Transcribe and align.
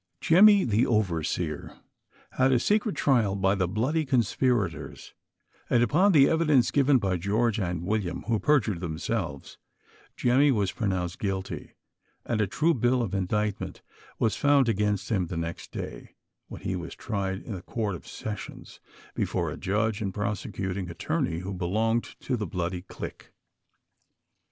ijEMMY, 0.19 0.67
the 0.67 0.87
overseer, 0.87 1.77
had 2.31 2.51
a 2.51 2.57
secret 2.57 2.95
trial 2.95 3.35
by 3.35 3.53
the. 3.53 3.67
bloody 3.67 4.03
conspirators, 4.03 5.13
and 5.69 5.83
upon 5.83 6.11
the 6.11 6.27
evidence 6.27 6.71
given 6.71 6.97
by 6.97 7.15
(jreorge 7.17 7.59
and 7.59 7.83
William, 7.85 8.23
who 8.23 8.39
perjured 8.39 8.79
them 8.79 8.97
selves, 8.97 9.59
Jemmy 10.17 10.49
was 10.51 10.71
pronomiced 10.71 11.19
guilty, 11.19 11.73
and 12.25 12.41
a 12.41 12.47
true 12.47 12.73
bill 12.73 13.03
of 13.03 13.13
indictment 13.13 13.83
was 14.17 14.35
found 14.35 14.67
against 14.67 15.09
him 15.11 15.27
the 15.27 15.37
next 15.37 15.71
day, 15.71 16.15
when 16.47 16.61
he 16.61 16.75
was 16.75 16.95
tried 16.95 17.43
in 17.43 17.53
the 17.53 17.61
court 17.61 17.93
of 17.93 18.07
sessions, 18.07 18.79
before 19.13 19.51
a 19.51 19.55
judge 19.55 20.01
and 20.01 20.15
prosecuting 20.15 20.89
attorney, 20.89 21.41
who 21.41 21.53
belonged 21.53 22.05
to 22.21 22.35
the 22.35 22.47
bloody 22.47 22.81
clique. 22.81 23.29